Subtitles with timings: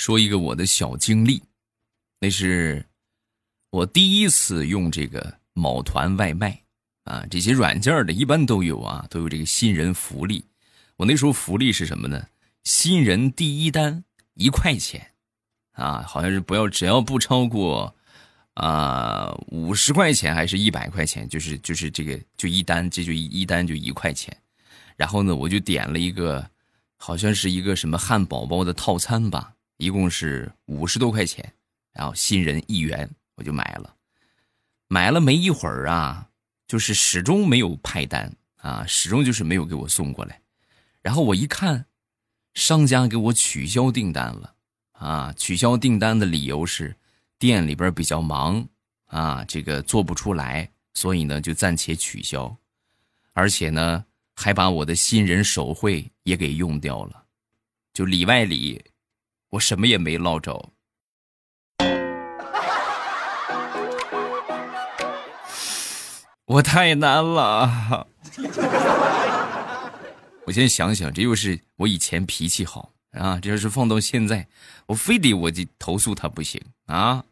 [0.00, 1.42] 说一个我的小经历，
[2.20, 2.82] 那是
[3.68, 6.58] 我第一次用这个某团外卖
[7.04, 10.42] 啊，这些软件的一般都有啊，都有这个新人福利。
[10.96, 12.26] 我那时候福利是什么呢？
[12.64, 14.02] 新人第一单
[14.32, 15.06] 一块钱
[15.72, 17.94] 啊，好像是不要只要不超过
[18.54, 24.34] 啊五十块钱还是一百块钱，就是就是这个就一单，这就一一单就一块钱。
[24.96, 26.50] 然后呢，我就点了一个，
[26.96, 29.52] 好像是一个什么汉堡包的套餐吧。
[29.80, 31.54] 一共是五十多块钱，
[31.92, 33.96] 然后新人一元，我就买了。
[34.88, 36.28] 买了没一会儿啊，
[36.66, 40.42] 就是始终没有派单啊，始终就是没有给我送过来。
[41.00, 41.86] 然后我一看，
[42.52, 44.54] 商家给我取消订单了
[44.92, 45.32] 啊！
[45.34, 46.94] 取消订单的理由是
[47.38, 48.68] 店里边比较忙
[49.06, 52.54] 啊，这个做不出来，所以呢就暂且取消。
[53.32, 54.04] 而且呢，
[54.34, 57.24] 还把我的新人手绘也给用掉了，
[57.94, 58.84] 就里外里。
[59.50, 60.70] 我什么也没捞着，
[66.44, 68.06] 我太难了。
[70.46, 74.46] 我先想想，这又是我以前脾气好啊，这要是放到现在，
[74.86, 77.24] 我非得我就投诉他不行啊，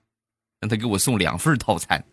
[0.58, 2.04] 让他给我送两份套餐。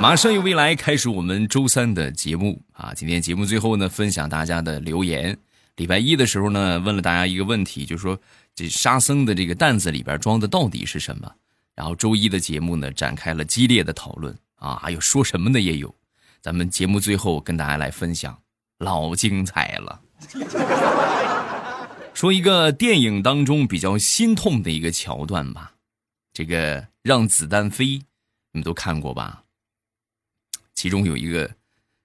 [0.00, 5.36] 马上有未来开始我们周三的节目啊，今天节目最后呢，分享大家的留言。
[5.76, 8.18] 礼拜一的时候呢，问了大家一个问题，就说。
[8.54, 11.32] 这沙僧的这个担子里边装的到底是什么？
[11.74, 15.94] 然后周一的节目呢，展开了激烈的讨论啊，还有说什么的也有。
[16.42, 18.42] 咱们节目最后跟大家来分享，
[18.78, 20.02] 老精彩了。
[22.12, 25.72] 说一个电影当中比较心痛的一个桥段吧，
[26.34, 27.86] 这个让子弹飞，
[28.52, 29.44] 你们都看过吧？
[30.74, 31.50] 其中有一个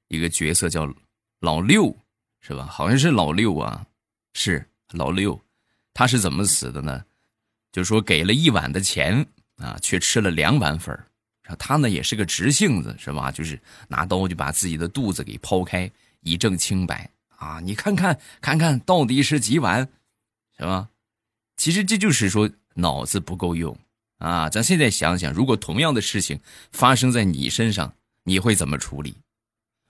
[0.07, 0.87] 一个角色叫
[1.41, 1.93] 老六，
[2.39, 2.65] 是吧？
[2.71, 3.85] 好像是老六啊，
[4.33, 5.39] 是老六。
[5.97, 7.03] 他是怎么死的呢？
[7.71, 11.07] 就说给了一碗的钱啊，却吃了两碗粉儿
[11.57, 13.31] 他呢也是个直性子，是吧？
[13.31, 15.91] 就是拿刀就把自己的肚子给剖开，
[16.21, 17.59] 以证清白啊！
[17.63, 19.89] 你看看看看到底是几碗，
[20.55, 20.87] 是吧？
[21.55, 23.75] 其实这就是说脑子不够用
[24.19, 24.47] 啊！
[24.49, 26.39] 咱现在想想，如果同样的事情
[26.71, 27.91] 发生在你身上，
[28.21, 29.17] 你会怎么处理？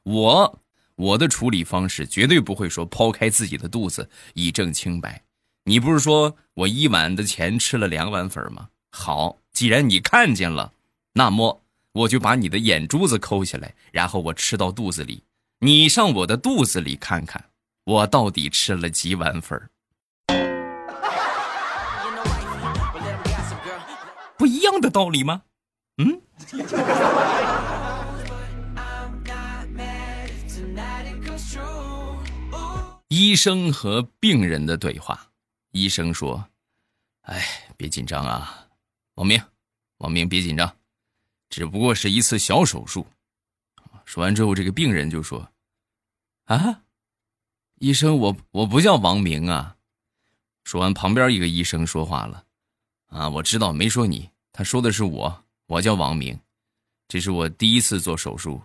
[0.03, 0.61] 我
[0.95, 5.21] 我的处理方式绝对不会说剖开自己的肚子以证清白。
[5.67, 8.69] 你不是说我一碗的钱吃了两碗粉吗？
[8.89, 10.71] 好，既然你看见了，
[11.11, 11.61] 那么
[11.91, 15.25] 我就把你的眼珠子抠下来，然后我吃到肚子里，
[15.59, 17.43] 你上我的肚子里看看，
[17.83, 19.61] 我到底吃了几碗粉
[24.37, 25.41] 不一样的道理吗？
[25.97, 26.21] 嗯。
[33.09, 35.27] 医生和病人的对话。
[35.79, 36.49] 医生说
[37.21, 37.45] ：“哎，
[37.77, 38.67] 别紧张啊，
[39.15, 39.41] 王明，
[39.97, 40.75] 王明，别紧张，
[41.49, 43.05] 只不过是一次小手术。”
[44.05, 45.51] 说完之后，这个病人就说
[46.45, 46.83] ：“啊，
[47.75, 49.77] 医生，我我不叫王明啊。”
[50.63, 52.45] 说完，旁边一个医生说话了
[53.07, 56.39] ：“啊，我知道，没说你，他说的是我，我叫王明，
[57.07, 58.61] 这是我第一次做手术。”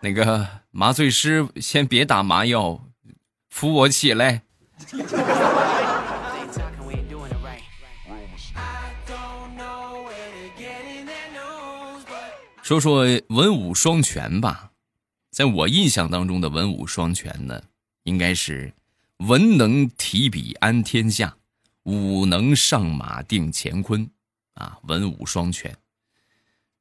[0.00, 2.88] 那个麻醉师，先别打麻药，
[3.48, 4.42] 扶我起来。
[12.62, 14.70] 说说文武双全吧，
[15.30, 17.62] 在我印象当中的文武双全呢，
[18.04, 18.72] 应该是
[19.16, 21.36] 文能提笔安天下，
[21.82, 24.08] 武能上马定乾坤，
[24.54, 25.76] 啊，文武双全。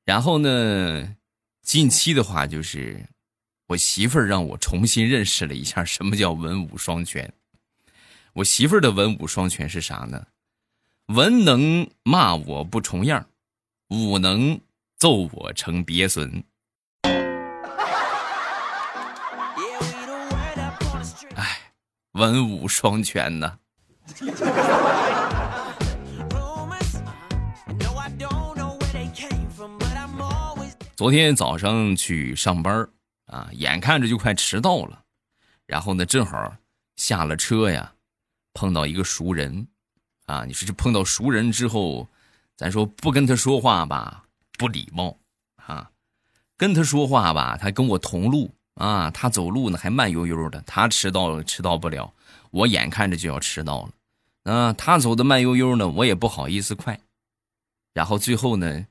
[0.05, 1.15] 然后呢？
[1.67, 3.05] 近期的话，就是
[3.67, 7.33] 我媳妇儿让我重新认识了一下什么叫文武双全。
[8.31, 10.27] 我媳妇儿的文武双全是啥呢？
[11.07, 13.27] 文能骂我不重样，
[13.89, 14.61] 武能
[14.95, 16.41] 揍我成鳖孙。
[21.35, 21.73] 哎，
[22.13, 23.59] 文武双全呢。
[30.97, 32.89] 昨天早上去上班
[33.27, 35.03] 啊，眼看着就快迟到了，
[35.67, 36.57] 然后呢，正好
[36.95, 37.93] 下了车呀，
[38.51, 39.67] 碰到一个熟人，
[40.25, 42.09] 啊，你说这碰到熟人之后，
[42.55, 44.23] 咱说不跟他说话吧，
[44.57, 45.15] 不礼貌。
[45.57, 45.91] 啊；
[46.57, 48.51] 跟他说话吧，他跟我同路。
[48.73, 52.11] 啊，他走路呢还慢悠悠的，他迟到了迟到不了，
[52.49, 56.99] 我眼看着就要迟到了，啊，他走的慢悠悠呢，我也不好意思快，
[57.93, 58.87] 然后最后呢。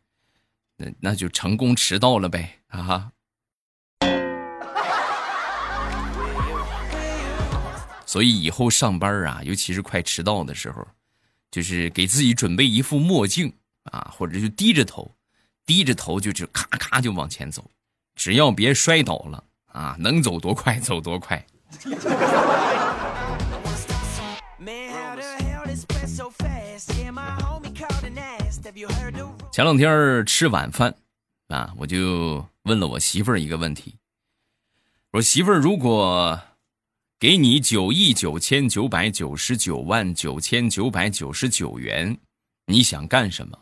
[0.76, 3.10] 那那就成功迟到了呗啊！
[8.04, 10.86] 所以以后上班啊，尤其是快迟到的时候，
[11.50, 13.52] 就是给自己准备一副墨镜
[13.90, 15.10] 啊，或者就低着头，
[15.64, 17.68] 低着头就就咔咔就往前走，
[18.14, 21.44] 只要别摔倒了啊，能走多快走多快。
[29.56, 30.94] 前两天吃晚饭
[31.48, 33.94] 啊，我就问了我媳妇儿一个问题。
[35.12, 36.38] 我说媳妇儿，如果
[37.18, 42.18] 给你九亿九千九百九十九万九千九百九十九元，
[42.66, 43.58] 你想干什么？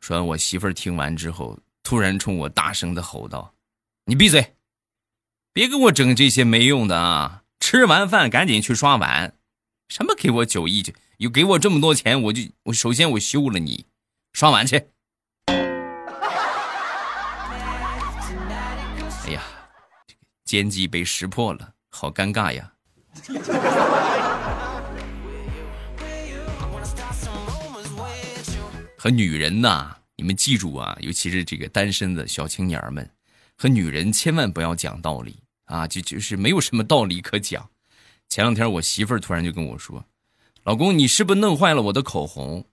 [0.00, 3.52] 说完，我媳妇儿听完之后，突然冲我大声的吼道
[4.06, 4.54] ：“你闭嘴，
[5.52, 7.42] 别给我整这些没用的啊！
[7.60, 9.36] 吃完饭赶紧去刷碗。
[9.90, 10.94] 什么给我九亿九？
[11.18, 13.84] 又给我这么多钱，我就我首先我休了你，
[14.34, 14.76] 刷碗去。”
[19.26, 19.42] 哎呀！
[20.44, 22.70] 奸计被识破了，好尴尬呀！
[28.98, 33.08] 和女人呐，你们记住啊，尤其是这个单身的小青年们，
[33.56, 37.70] 和女人千万不要讲道理啊，就就是没有什么道理可讲。
[38.28, 40.04] 前两天我媳妇儿突然就跟我说
[40.64, 42.66] ：“老公，你是不是弄坏了我的口红？”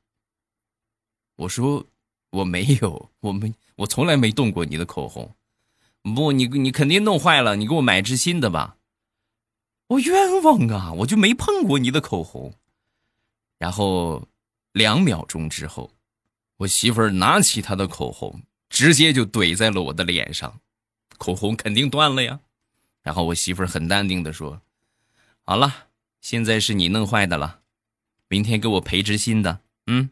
[1.42, 1.88] 我说
[2.30, 5.36] ：“我没有，我没，我从来没动过你的口红。”
[6.16, 8.78] 不，你你肯定弄坏了，你给我买支新的吧。
[9.88, 12.54] 我冤枉啊，我就没碰过你的口红。
[13.58, 14.28] 然后
[14.72, 15.92] 两秒钟之后，
[16.58, 20.60] 我媳妇儿拿起她的口红，直接就怼在了我的脸上，
[21.18, 22.40] 口红肯定断了呀。
[23.02, 24.62] 然后我媳妇儿很淡定的说
[25.42, 25.88] ：“好了，
[26.22, 27.62] 现在是你弄坏的了，
[28.28, 30.12] 明天给我赔支新的。”嗯。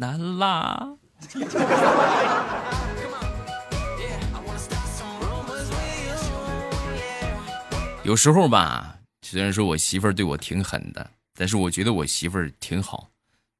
[0.00, 0.88] 难啦！
[8.04, 13.08] 有时候吧，虽然说我媳妇儿对我挺狠的，但是我觉得我媳妇儿挺好，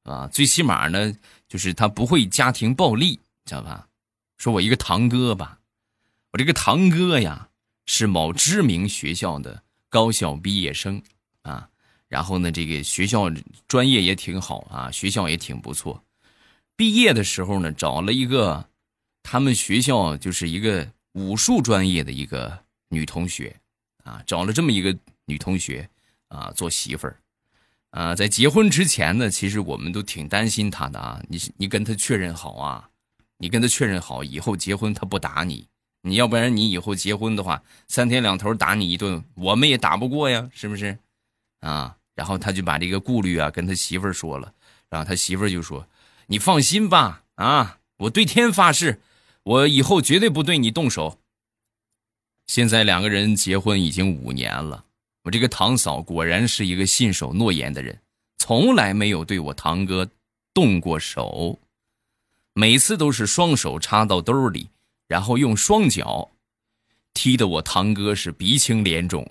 [0.05, 1.13] 啊，最起码呢，
[1.49, 3.89] 就是她不会家庭暴力，知道吧？
[4.37, 5.59] 说我一个堂哥吧，
[6.31, 7.49] 我这个堂哥呀，
[7.87, 11.03] 是某知名学校的高校毕业生
[11.43, 11.69] 啊。
[12.07, 13.29] 然后呢，这个学校
[13.67, 16.01] 专业也挺好啊，学校也挺不错。
[16.79, 18.69] 毕业的时候呢，找了一个
[19.25, 23.57] 他们学校就是一个武术专业的一个女同学
[24.05, 25.91] 啊，找了这么一个女同学
[26.29, 27.17] 啊做媳妇儿
[27.91, 28.15] 啊。
[28.15, 31.21] 在结婚之前呢，其实我们都挺担心她的啊。
[31.29, 32.89] 你你跟她确认好啊，
[33.39, 35.67] 你跟她确认好以后结婚她不打你，
[36.03, 40.97] 你要不然你以后结婚的话，三天两头打你一顿，我们也打不过呀，是不是？
[41.59, 41.97] 啊。
[42.15, 44.53] 然后他就把这个顾虑啊跟他媳妇儿说了，
[44.89, 45.87] 然后他媳妇儿就说
[46.31, 49.01] ：“你放心吧，啊，我对天发誓，
[49.43, 51.19] 我以后绝对不对你动手。”
[52.47, 54.85] 现在两个人结婚已经五年了，
[55.25, 57.99] 我这个堂嫂果然是一个信守诺言的人，
[58.39, 60.09] 从来没有对我堂哥
[60.53, 61.59] 动过手，
[62.53, 64.69] 每次都是双手插到兜里，
[65.07, 66.31] 然后用双脚
[67.15, 69.27] 踢得我堂哥是鼻青脸肿。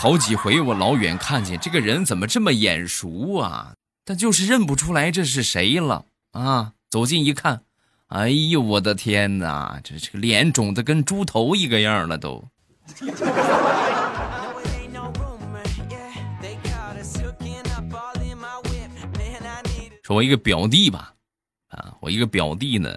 [0.00, 3.74] 好几回，我老远看见这个人怎么这么眼熟啊？
[4.04, 6.74] 但就是认不出来这是谁了啊！
[6.88, 7.62] 走近一看，
[8.06, 12.44] 哎呦我的天哪，这这个脸肿的跟猪头一个样了都。
[20.04, 21.12] 说我一个表弟吧，
[21.70, 22.96] 啊，我一个表弟呢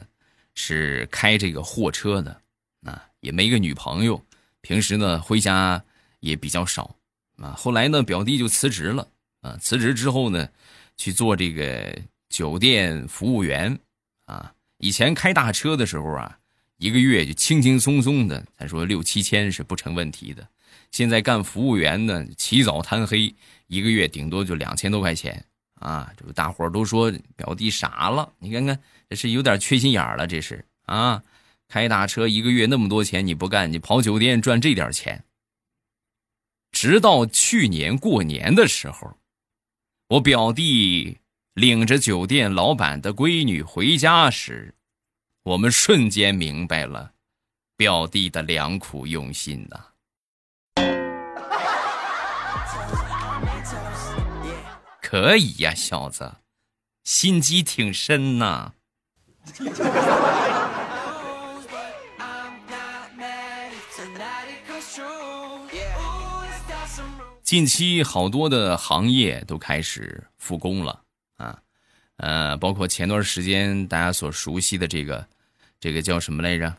[0.54, 2.40] 是开这个货车的，
[2.86, 4.24] 啊，也没个女朋友，
[4.62, 5.84] 平时呢回家。
[6.22, 6.96] 也比较少，
[7.38, 9.08] 啊，后来呢，表弟就辞职了，
[9.42, 10.48] 啊，辞职之后呢，
[10.96, 11.96] 去做这个
[12.30, 13.78] 酒店服务员，
[14.26, 16.38] 啊，以前开大车的时候啊，
[16.78, 20.48] 一个月就轻轻松松的，咱说六七千是不成问题的，
[20.92, 23.36] 现在干服务员呢，起早贪黑，
[23.68, 25.44] 一个月顶多就两千多块钱，
[25.76, 30.64] 啊，这大伙都说表弟傻了，你看看这是有点缺心眼了，这是。
[30.86, 31.24] 啊，
[31.68, 35.24] 开大车一个月那么多钱你不干，你跑酒店赚这点钱。
[36.82, 39.16] 直到去年过年的时候，
[40.08, 41.20] 我表弟
[41.54, 44.74] 领着酒店老板的闺女回家时，
[45.44, 47.12] 我们瞬间明白了
[47.78, 49.86] 表弟的良苦用心呐。
[55.04, 56.38] 可以呀，小子，
[57.04, 58.74] 心机挺深呐。
[67.52, 71.04] 近期好多的行业都开始复工了
[71.36, 71.62] 啊，
[72.16, 75.28] 呃，包括前段时间大家所熟悉的这个
[75.78, 76.78] 这个叫什么来着？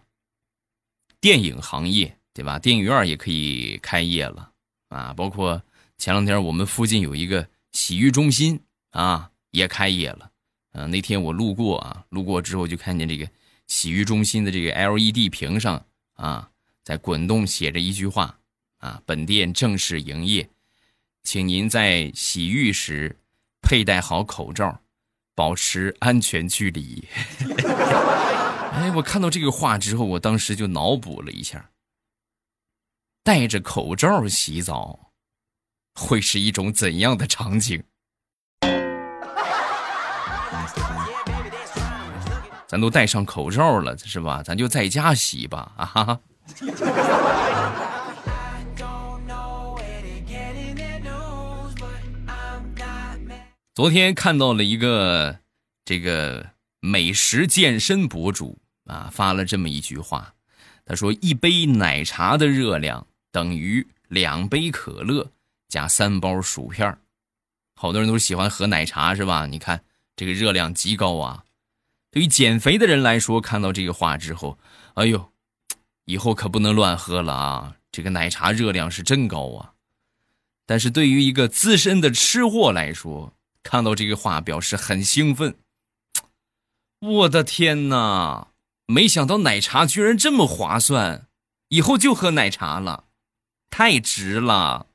[1.21, 2.59] 电影行业对吧？
[2.59, 4.51] 电影院也可以开业了
[4.89, 5.13] 啊！
[5.13, 5.63] 包括
[5.99, 8.59] 前两天我们附近有一个洗浴中心
[8.93, 10.31] 啊，也开业了。
[10.73, 13.29] 嗯，那天我路过啊，路过之后就看见这个
[13.67, 16.49] 洗浴中心的这个 LED 屏上啊，
[16.83, 18.39] 在滚动写着一句话
[18.79, 20.49] 啊：“本店正式营业，
[21.23, 23.19] 请您在洗浴时
[23.61, 24.81] 佩戴好口罩。”
[25.35, 27.09] 保持安全距离。
[28.75, 31.71] 哎，我看到这个话之后，我当时就脑补了一下，
[33.25, 35.13] 戴着口罩洗澡，
[35.95, 37.83] 会是一种怎样的场景？
[42.69, 44.43] 咱都戴上口罩了，是吧？
[44.43, 46.21] 咱就在家洗吧，啊哈。
[53.75, 55.39] 昨天看到了一个
[55.83, 56.51] 这个
[56.81, 60.35] 美食健身博主啊，发了这么一句话，
[60.85, 65.33] 他说：“一杯奶茶的热量等于两杯可乐
[65.71, 66.99] 加三包薯片
[67.75, 69.47] 好多人都喜欢喝奶茶是吧？
[69.47, 69.83] 你看
[70.17, 71.45] 这个热量极高啊！
[72.11, 74.59] 对于减肥的人来说，看到这个话之后，
[74.97, 75.33] 哎呦，
[76.05, 77.77] 以后可不能乱喝了啊！
[77.91, 79.73] 这个奶茶热量是真高啊！
[80.67, 85.57] 但是对于一个资深的吃货来说，看到这个话，表示很兴奋。
[87.01, 88.49] 我的天哪！
[88.87, 91.27] 没想到奶茶居然这么划算，
[91.69, 93.05] 以后就喝奶茶了，
[93.71, 94.89] 太值了。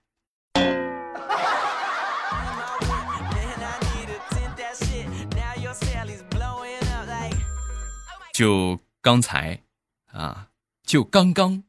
[8.34, 9.64] 就刚才，
[10.12, 10.50] 啊，
[10.84, 11.64] 就刚刚，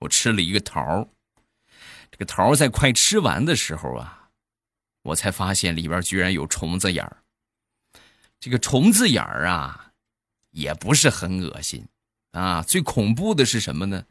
[0.00, 1.08] 我吃了一个桃儿。
[2.10, 4.21] 这个桃儿在快吃完的时候啊。
[5.02, 7.22] 我才发现里边居然有虫子眼儿。
[8.40, 9.92] 这个虫子眼儿啊，
[10.50, 11.86] 也不是很恶心
[12.32, 12.62] 啊。
[12.62, 14.06] 最恐怖的是什么呢？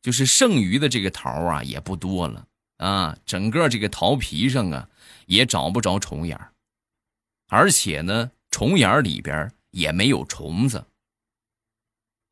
[0.00, 2.46] 就是剩余的这个桃啊也不多了
[2.76, 4.88] 啊，整个这个桃皮上啊
[5.26, 6.52] 也找不着虫眼儿，
[7.48, 10.86] 而且呢，虫眼儿里边也没有虫子。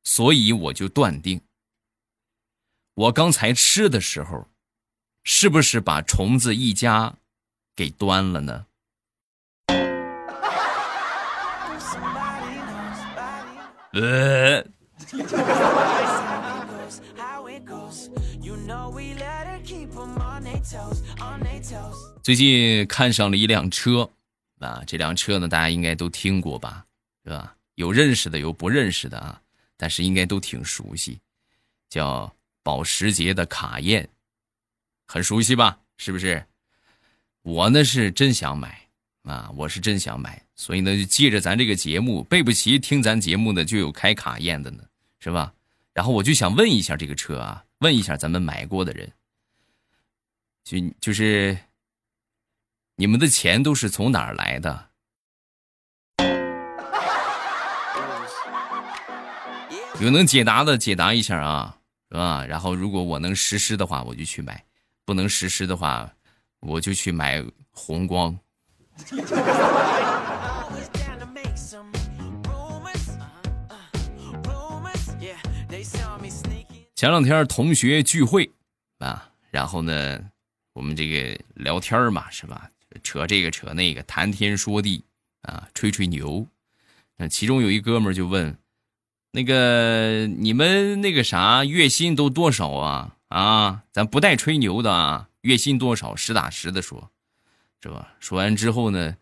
[0.04, 1.40] 所以我就断定，
[2.94, 4.50] 我刚才吃的时候，
[5.22, 7.16] 是不是把虫子一家？
[7.74, 8.66] 给端了呢。
[13.94, 14.64] 呃，
[22.22, 24.08] 最近看上了一辆车，
[24.60, 26.86] 啊，这辆车呢，大家应该都听过吧，
[27.24, 27.54] 是吧？
[27.74, 29.40] 有认识的，有不认识的啊，
[29.76, 31.20] 但是应该都挺熟悉，
[31.90, 34.08] 叫保时捷的卡宴，
[35.06, 35.78] 很熟悉吧？
[35.98, 36.46] 是不是？
[37.42, 38.88] 我呢是真想买，
[39.24, 44.84] 啊，我是真想买，所以呢就借着咱这个节目，备不齐听咱节目的就有开卡宴的呢，
[45.18, 45.52] 是吧？
[45.92, 49.10] 然后我就想问一下这个车啊，问一下咱们买过的人，
[50.62, 51.58] 就就是
[52.94, 54.90] 你们的钱都是从哪儿来的？
[60.00, 61.76] 有能解答的解答一下啊，
[62.08, 62.46] 是吧？
[62.46, 64.54] 然后如果我能实施的话，我就去买；
[65.04, 66.08] 不能实施的话。
[66.62, 68.38] 我就去买红光。
[76.94, 78.48] 前两天同学聚会
[78.98, 80.20] 啊，然后呢，
[80.72, 82.70] 我们这个聊天嘛，是吧？
[83.02, 85.04] 扯这个扯那个，谈天说地
[85.42, 86.46] 啊，吹吹牛。
[87.16, 88.56] 那其中有一哥们就问
[89.32, 93.16] ：“那个你们那个啥月薪都多少啊？
[93.28, 96.16] 啊，咱不带吹牛的啊。”月薪多少？
[96.16, 97.10] 实打实的说，
[97.82, 98.14] 是吧？
[98.20, 99.16] 说完之后呢，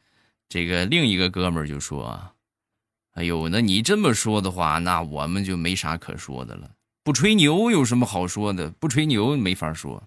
[0.49, 2.33] 这个另一个哥们儿就说
[3.13, 6.71] ：“哎呦，那你这么说的话，那我们就没啥可说的了。
[7.03, 8.69] 不吹牛有什么好说的？
[8.71, 10.03] 不吹牛没法说。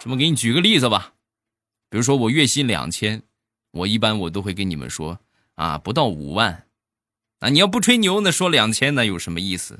[0.00, 1.12] 这么给你举个例子吧，
[1.88, 3.22] 比如说我月薪两千，
[3.70, 5.20] 我一般我都会跟你们说
[5.54, 6.66] 啊，不到五万。
[7.38, 9.78] 啊，你要不吹牛，那说两千那有什么意思？”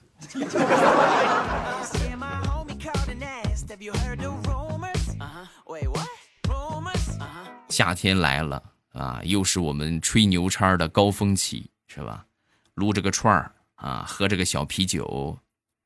[7.73, 8.63] 夏天来了
[8.93, 12.27] 啊，又是我们吹牛叉的高峰期，是吧？
[12.75, 15.39] 撸着个串儿啊，喝着个小啤酒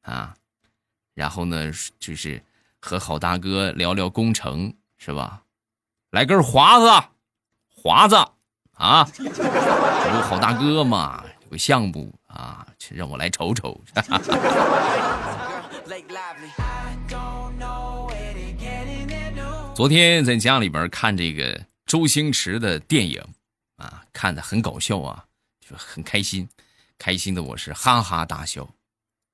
[0.02, 0.34] 啊，
[1.14, 2.42] 然后呢，就是
[2.80, 5.44] 和好大哥聊聊工程，是吧？
[6.10, 6.90] 来根华子，
[7.68, 8.16] 华子
[8.72, 13.80] 啊，有好大哥嘛，有个项目啊，让我来瞅瞅。
[19.72, 21.64] 昨天在家里边看这个。
[21.86, 23.24] 周星驰的电影，
[23.76, 25.24] 啊，看的很搞笑啊，
[25.60, 26.48] 就很开心，
[26.98, 28.68] 开心的我是哈哈大笑。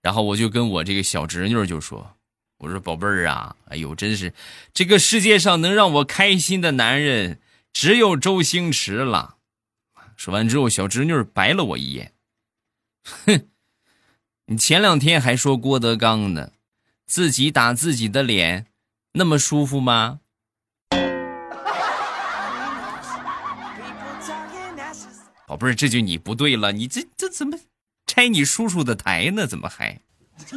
[0.02, 2.16] 然后我就跟我这个小侄女就说
[2.58, 4.34] ：“我说宝贝儿啊，哎呦，真是
[4.74, 7.40] 这个世界上能让我开心的男人
[7.72, 9.38] 只有周星驰了。”
[10.16, 12.12] 说完之后，小侄女白了我一眼，
[13.02, 13.48] 哼，
[14.46, 16.52] 你前两天还说郭德纲呢，
[17.06, 18.66] 自己打自己的脸，
[19.12, 20.20] 那么舒服吗？
[25.52, 27.58] 宝贝儿，这就你不对了，你这这怎么
[28.06, 29.46] 拆你叔叔的台呢？
[29.46, 30.00] 怎么还？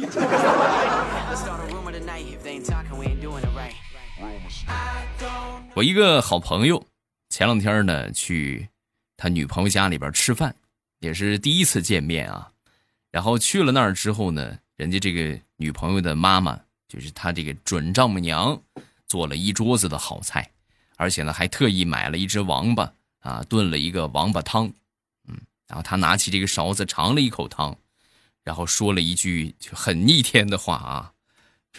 [5.74, 6.82] 我一个好朋友，
[7.28, 8.66] 前两天呢去。
[9.18, 10.56] 他女朋友家里边吃饭，
[11.00, 12.50] 也是第一次见面啊。
[13.10, 18.58] 然后去了那儿之后呢，人家这个女朋友的妈妈，就是他这个准丈母娘，
[19.06, 20.50] 做了一桌子的好菜，
[20.96, 24.72] 而且呢还特意买了一只王八啊，炖了一个王八汤。
[25.68, 27.76] 然后他拿起这个勺子尝了一口汤，
[28.42, 31.12] 然后说了一句就很逆天的话啊。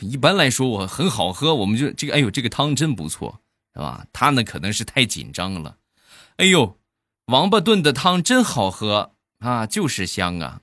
[0.02, 3.42] 一般来说我很好喝，我们就这个哎呦这个汤真不错，
[3.74, 4.06] 是吧？
[4.14, 5.78] 他呢可能是太紧张了，
[6.38, 6.78] 哎呦。
[7.28, 10.62] 王八炖的汤真好喝啊，就是香啊！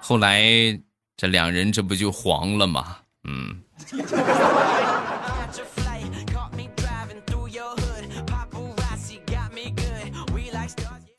[0.00, 0.42] 后来
[1.16, 2.96] 这两人这不就黄了吗？
[3.22, 3.62] 嗯。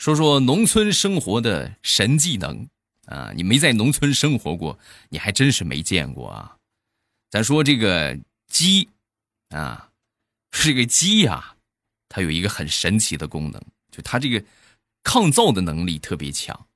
[0.03, 2.67] 说说农村生活的神技能
[3.05, 3.31] 啊！
[3.37, 6.57] 你没在农村生活过，你还真是没见过啊！
[7.29, 8.89] 咱说这个鸡
[9.51, 9.89] 啊。
[10.51, 11.55] 这个鸡呀，
[12.09, 14.43] 它有一个很神奇的功能，就它这个
[15.03, 16.67] 抗造的能力特别强。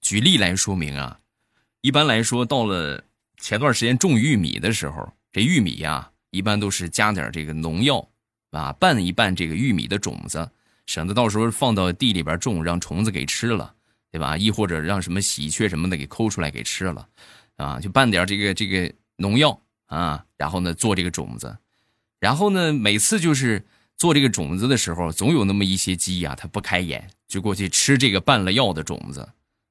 [0.00, 1.20] 举例来说明啊，
[1.82, 3.04] 一般来说，到了
[3.36, 8.08] 前段时间种玉米的时候，这玉米呀，一般都是加点这个农药
[8.52, 10.50] 啊，拌一拌这个玉米的种子，
[10.86, 13.74] 省得到时候放到地里边种，让虫子给吃了，
[14.10, 14.36] 对吧？
[14.36, 17.08] 亦或者让什么喜鹊什么的给抠出来给吃了，
[17.56, 21.56] 啊，就拌点这个这个农药啊，然后呢做这个种子。
[22.18, 23.64] 然后呢，每次就是
[23.96, 29.28] 做这个种子的时候，总有那么一些鸡呀，它不开眼，就过去吃这个拌了药的种子，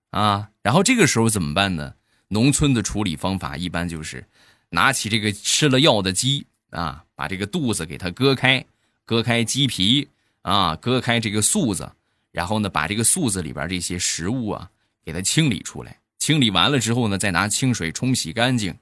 [0.10, 1.94] 啊，然后这个时候怎么办呢？
[2.30, 4.26] 农村的处理方法一般就是
[4.70, 8.66] 拿起这个吃了药的鸡啊，把这个肚子给它割开，
[9.06, 10.08] 割开鸡皮
[10.42, 11.92] 啊，割开这个素子，
[12.32, 14.70] 然后呢，把这个素子里边这些食物啊
[15.04, 18.78] 给它清理出来，清理完了之后呢，再拿清水冲洗干净，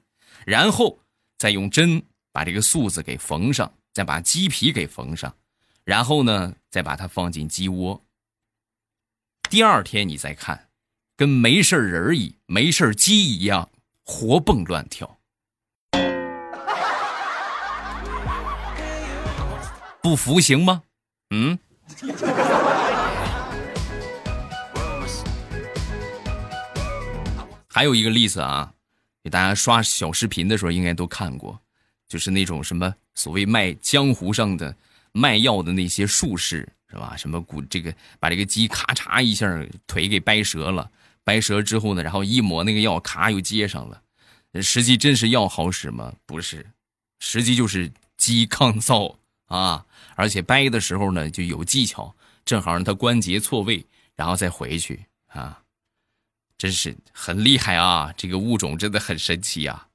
[0.46, 0.98] 然后
[1.38, 2.02] 再用针。
[2.32, 5.34] 把这个素子给缝上，再把鸡皮给缝上，
[5.82, 8.00] 然后呢，再把它放进鸡窝。
[9.50, 10.68] 第二天你再看，
[11.16, 13.68] 跟没事人一没事鸡一样
[14.04, 15.18] 活蹦乱跳。
[20.00, 20.84] 不服行吗？
[21.30, 21.58] 嗯。
[27.68, 28.72] 还有一个例子啊，
[29.22, 31.58] 给大家刷小视频的时候应该都看过。
[32.08, 34.74] 就是那种什么所谓卖江湖上的
[35.12, 37.16] 卖药的那些术士是吧？
[37.16, 39.46] 什么骨这个把这个鸡咔嚓一下
[39.86, 40.90] 腿给掰折了，
[41.22, 44.02] 掰折之后呢，然后一抹那个药，咔又接上了。
[44.60, 46.12] 实际真是药好使吗？
[46.26, 46.66] 不是，
[47.20, 49.16] 实际就是鸡抗造
[49.50, 49.84] 啊！
[50.14, 53.84] 而且掰的时候呢就有技巧，正好让他关节错位，
[54.14, 55.62] 然后再回去啊！
[56.56, 58.14] 真是很厉害啊！
[58.16, 59.86] 这个物种真的很神奇呀！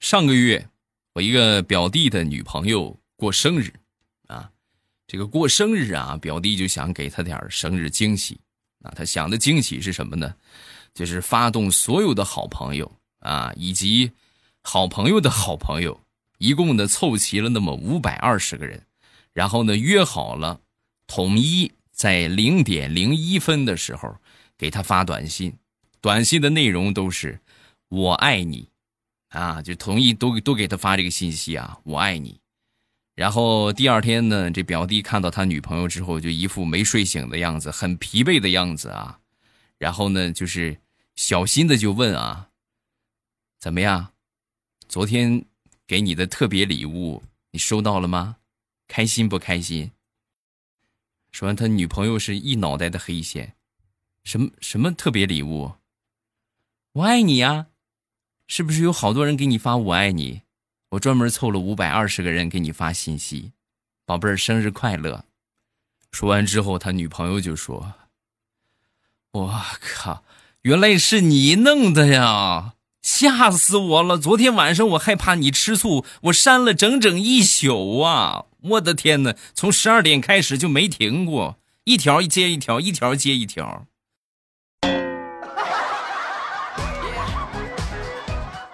[0.00, 0.66] 上个月，
[1.12, 3.70] 我一个表弟的女朋友过生日，
[4.28, 4.50] 啊，
[5.06, 8.40] 这个过生日啊，表弟就想给她点生日惊喜，
[8.84, 10.34] 啊，他想的惊喜是什么呢？
[10.98, 14.10] 就是发动所有的好朋友啊，以及
[14.64, 16.00] 好朋友的好朋友，
[16.38, 18.84] 一共呢凑齐了那么五百二十个人，
[19.32, 20.60] 然后呢约好了，
[21.06, 24.16] 统一在零点零一分的时候
[24.56, 25.56] 给他发短信，
[26.00, 27.38] 短信的内容都是
[27.90, 28.68] “我爱你”。
[29.30, 32.40] 啊，就同意都都给他发这个信息啊，我爱你。
[33.14, 39.20] 然后第二天呢，这表弟看到他女朋友之后，就一副没睡醒的样子，很疲惫的样子啊。
[39.78, 40.76] 然后呢，就是
[41.18, 42.50] 小心的就问啊，
[43.58, 44.12] 怎么样？
[44.88, 45.44] 昨天
[45.84, 48.36] 给你的特别礼物你收到了吗？
[48.86, 49.90] 开心不开心？
[51.32, 53.56] 说完，他女朋友是一脑袋的黑线，
[54.22, 55.72] 什么什么特别礼物？
[56.92, 57.66] 我爱你呀。
[58.46, 60.42] 是不是有好多人给你发“我爱你”？
[60.90, 63.52] 我专门凑了五百二十个人给你发信息，
[64.06, 65.24] 宝贝儿，生日快乐！
[66.12, 67.92] 说完之后，他女朋友就说
[69.32, 70.24] ：“我靠，
[70.62, 72.74] 原来是你弄的呀！
[73.00, 74.18] 吓死我了！
[74.18, 78.46] 昨天晚上我害怕你吃醋，我删了整整一宿啊！
[78.62, 83.86] 我的天哪，从十二点开始就没停过，一条接一条，一条接一条。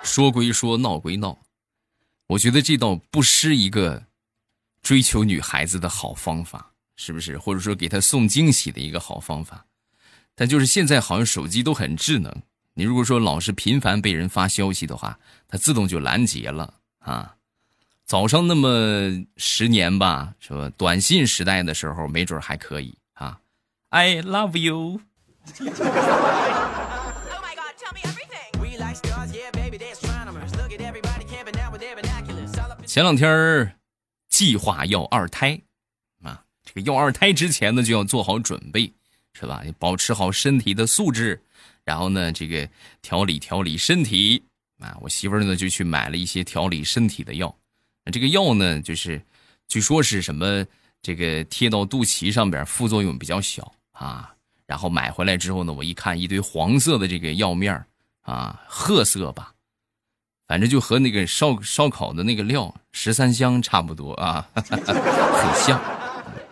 [0.02, 1.40] 说归说，闹归闹，
[2.28, 4.04] 我觉得这倒不失一个
[4.80, 7.36] 追求女孩子的好方法，是不是？
[7.36, 9.66] 或者说给她送惊喜的一个好方法。
[10.34, 12.34] 但就是现在好像手机都很智能，
[12.74, 17.36] 你如果说老是频繁被人发消息的话，它自动就拦截了啊。
[18.04, 20.70] 早上那么十年吧，是吧？
[20.76, 23.40] 短信时代的时候，没准还可以啊。
[23.88, 25.00] I love you。
[32.86, 33.76] 前两天
[34.28, 35.60] 计划要二胎
[36.22, 38.92] 啊，这个要二胎之前呢，就要做好准备。
[39.38, 39.62] 是吧？
[39.78, 41.42] 保持好身体的素质，
[41.84, 42.68] 然后呢，这个
[43.02, 44.42] 调理调理身体
[44.78, 44.96] 啊。
[45.00, 47.54] 我媳妇呢就去买了一些调理身体的药。
[48.12, 49.20] 这个药呢，就是
[49.66, 50.64] 据说是什么
[51.02, 54.30] 这个贴到肚脐上边，副作用比较小啊。
[54.66, 57.84] 然后买回来之后呢，我一看一堆黄色的这个药面
[58.22, 59.52] 啊，褐色吧，
[60.46, 65.78] 反正就和那个烧烧烤的那个料十三香差不多啊， 很像。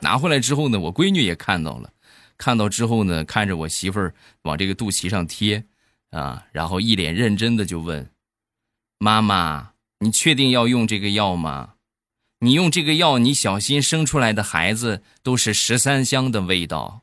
[0.01, 1.91] 拿回来之后呢，我闺女也看到了。
[2.37, 5.65] 看到之后呢，看着我媳妇儿往这个肚脐上贴，
[6.11, 8.11] 啊，然后一脸认真的就问
[8.99, 11.75] ：“妈妈，你确定要用这个药吗？
[12.41, 17.03] 你用这个药，你小心生出来的孩子都是十三香的味道。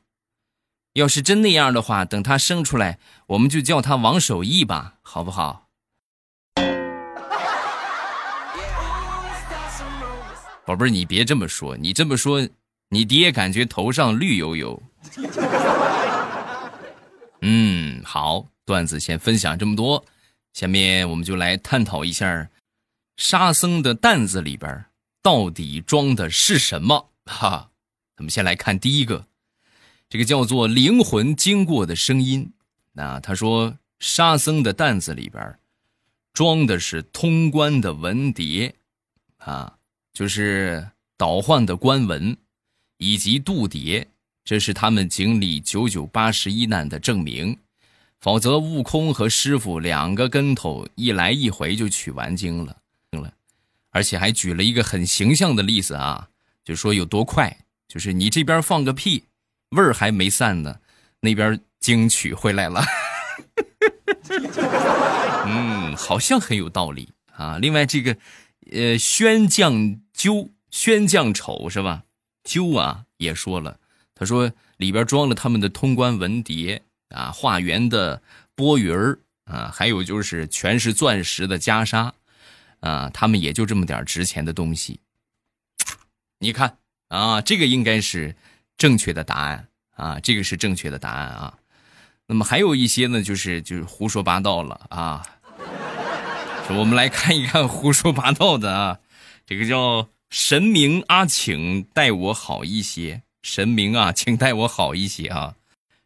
[0.94, 5.68] 要是真那样的话，等他生出来，我们就叫他王守义吧，好不好？”
[10.66, 12.46] 宝贝儿，你别这么说，你这么说，
[12.92, 14.82] 你爹感觉头上绿油油。
[17.40, 20.04] 嗯，好，段子先分享这么多，
[20.52, 22.50] 下面我们就来探讨一下，
[23.16, 24.86] 沙僧的担子里边
[25.22, 27.10] 到底装的是什么？
[27.26, 27.70] 哈，
[28.16, 29.24] 咱们先来看第一个，
[30.08, 32.52] 这个叫做灵魂经过的声音。
[32.94, 35.56] 那他说，沙僧的担子里边
[36.32, 38.72] 装的是通关的文牒，
[39.36, 39.76] 啊，
[40.12, 42.36] 就是倒换的官文，
[43.00, 44.06] 以及度牒。
[44.44, 47.56] 这是他们经历九九八十一难的证明，
[48.20, 52.76] 否则悟空和师傅两个跟头一来一回就取完经了，
[53.12, 53.32] 了，
[53.90, 56.28] 而且还举了一个很形象的例子啊，
[56.64, 57.54] 就说有多快，
[57.86, 59.24] 就是你这边放个屁，
[59.70, 60.80] 味儿还没散呢，
[61.20, 62.82] 那边经取回来了。
[65.46, 67.58] 嗯，好像很有道理啊。
[67.58, 68.16] 另外这个，
[68.72, 72.02] 呃，宣将究、宣将丑是吧？
[72.44, 73.78] 鸠啊也说了。
[74.14, 78.22] 他说：“里边装了他们的通关文牒啊，化缘的
[78.54, 82.12] 钵盂儿啊，还有就是全是钻石的袈裟
[82.80, 85.00] 啊，他们也就这么点值钱的东西。
[86.38, 86.76] 你看
[87.08, 88.36] 啊，这个应该是
[88.76, 91.58] 正确的答案啊，这个是正确的答案啊。
[92.26, 95.26] 那么还有一些呢，就是就是胡说八道了啊。
[96.78, 99.00] 我们来看一看胡说八道的啊，
[99.46, 105.56] 这个叫神明阿请待我好一些。”神明啊，请待我好一些啊！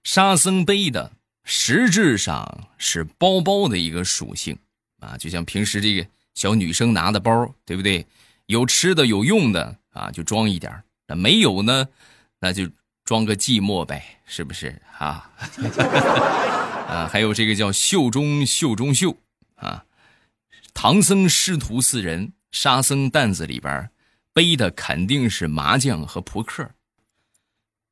[0.04, 1.10] 沙僧背的
[1.42, 4.56] 实质上是包包的一个属性
[5.00, 8.06] 啊，就像平时这个小女生拿的包，对不对？
[8.46, 11.88] 有吃的有用的啊，就装一点那没有呢，
[12.38, 12.70] 那就
[13.04, 15.28] 装个寂寞呗，是不是啊？
[16.86, 19.18] 啊，还有这个叫袖中袖中袖
[19.56, 19.84] 啊，
[20.72, 23.90] 唐僧师徒四人，沙僧担子里边
[24.34, 26.72] 背的肯定是麻将和扑克。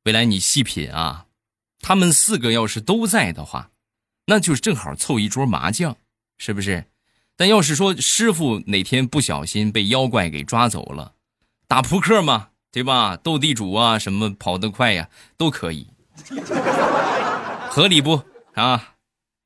[0.03, 1.27] 未来你细品啊，
[1.79, 3.71] 他们四个要是都在的话，
[4.25, 5.95] 那就是正好凑一桌麻将，
[6.37, 6.87] 是不是？
[7.37, 11.13] 但要是说师傅哪天不小心被妖怪给抓走了，
[11.67, 13.15] 打扑克嘛，对吧？
[13.15, 15.87] 斗地主啊，什么跑得快呀，都可以，
[17.69, 18.21] 合理不
[18.55, 18.95] 啊？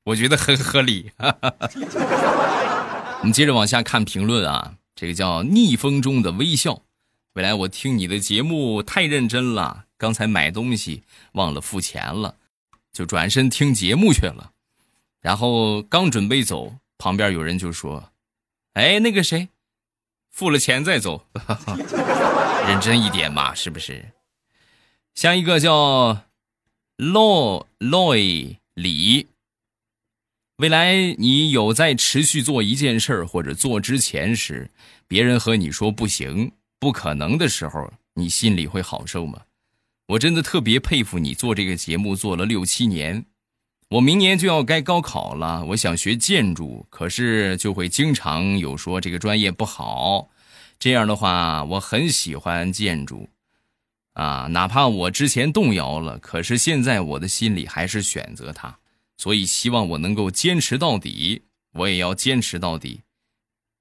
[0.04, 1.12] 我觉得很合理。
[3.20, 6.82] 我们接着往下看评论啊，这个叫逆风中的微笑。
[7.38, 9.84] 未来我听你的节目太认真了。
[9.96, 12.34] 刚才买东西忘了付钱了，
[12.92, 14.50] 就转身听节目去了。
[15.20, 18.10] 然后刚准备走，旁边有人就说
[18.74, 19.50] ：“哎，那个谁，
[20.32, 21.28] 付了钱再走，
[22.66, 24.06] 认真一点嘛，是不是？”
[25.14, 26.24] 像一个叫
[26.96, 29.28] Lo Loy 李，
[30.56, 34.72] 未来你有在持续做一件事或者做之前时，
[35.06, 39.42] 别人和你说不行、不可能的时候，你心里会好受吗？
[40.06, 43.26] 我真的特别佩服你做这个节目做了六七年，
[43.90, 50.28] 我明年就要该高考了，我想学建筑，可是就会经常有说这个专业不好。
[50.78, 53.28] 这样的话，我很喜欢建筑，
[54.14, 58.78] 啊，哪怕我之前动摇了，可是现在我的心里还是选择它，
[59.16, 63.00] 所以希望我能够坚持到底，我也要坚持到底，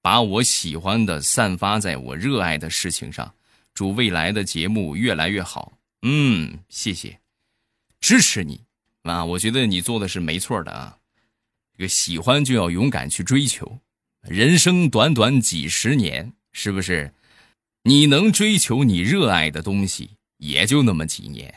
[0.02, 3.34] 把我喜欢的散发在我热爱的事情上。
[3.74, 5.74] 祝未来的节目越来越好。
[6.02, 7.20] 嗯，谢谢，
[8.00, 8.62] 支持你
[9.04, 9.24] 啊！
[9.24, 10.98] 我觉得你做的是没错的啊。
[11.78, 13.80] 这个喜欢就要勇敢去追求，
[14.22, 16.34] 人生短短几十年。
[16.60, 17.14] 是不是？
[17.84, 21.54] 你能追求你热爱的东西，也就那么几年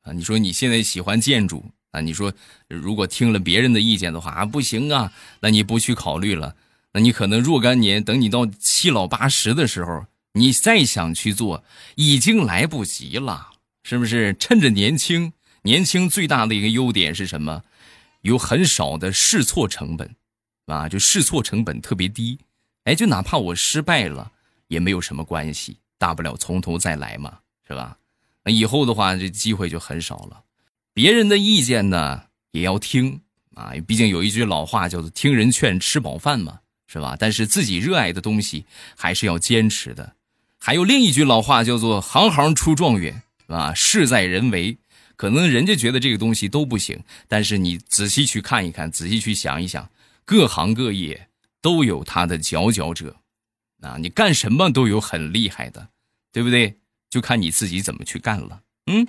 [0.00, 0.12] 啊！
[0.12, 2.00] 你说你现在喜欢建筑啊？
[2.00, 2.34] 你说
[2.66, 6.56] 如果听了别人的意见的话啊，不行啊，那你不去考虑了，
[6.92, 13.50] 那你可能若干年，等你到七老八十的时候，你再想去做，已经来不及了，
[13.84, 14.34] 是不是？
[14.38, 17.62] 趁着年轻，年轻最大的一个优点是什么？
[18.22, 20.14] 有很少的试错成本，
[20.66, 22.38] 啊，就试错成本特别低，
[22.84, 24.32] 哎，就哪怕我失败了。
[24.68, 27.98] 也没有什么关系，大不了从头再来嘛，是吧？
[28.44, 30.44] 那以后的话，这机会就很少了。
[30.94, 32.22] 别人的意见呢，
[32.52, 33.20] 也要听
[33.56, 36.60] 啊，毕竟有一句老话叫做“听人劝，吃饱饭”嘛，
[36.92, 37.16] 是吧？
[37.16, 38.64] 但是自己热爱的东西
[38.96, 40.16] 还是要坚持的。
[40.58, 44.76] 还有另一句老话叫做“行行出状元”，啊，事在人为。
[45.14, 46.98] 可能人家觉得这个东西都不行，
[47.28, 49.88] 但是你仔细去看一看，仔细去想一想，
[50.24, 51.28] 各行各业
[51.60, 53.16] 都有他的佼佼者。
[53.82, 55.88] 啊，你干什么都有很厉害的，
[56.32, 56.76] 对不对？
[57.08, 58.60] 就看你自己怎么去干了。
[58.86, 59.06] 嗯，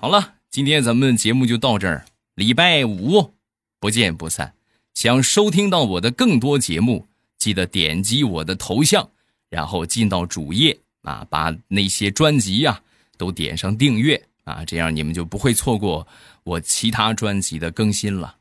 [0.00, 3.34] 好了，今天咱们节目就到这儿，礼拜五
[3.80, 4.54] 不见不散。
[4.94, 9.10] 想收听到我的更多节目，记得点击我的头像，
[9.48, 12.82] 然后进到主页啊，把那些专辑呀
[13.16, 16.06] 都点上订阅啊，这样你们就不会错过
[16.44, 18.36] 我其他专辑的更新了。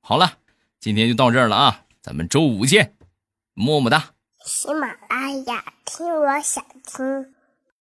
[0.00, 0.38] 好了，
[0.78, 1.84] 今天就到这儿了啊。
[2.00, 2.94] 咱们周五见，
[3.54, 4.12] 么么哒！
[4.44, 7.33] 喜马拉雅听，我想听。